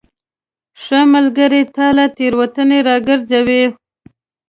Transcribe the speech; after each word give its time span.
ښه 0.83 0.99
ملګری 1.13 1.61
تا 1.75 1.87
له 1.97 2.05
تیروتنو 2.17 2.77
راګرځوي. 2.87 3.63